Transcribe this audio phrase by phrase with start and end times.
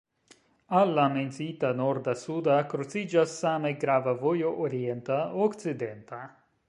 [0.77, 6.23] Al la menciita norda-suda kruciĝas same grava vojo orienta-okcidenta.